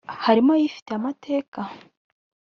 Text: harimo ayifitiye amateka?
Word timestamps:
harimo 0.23 0.49
ayifitiye 0.53 0.95
amateka? 0.99 1.59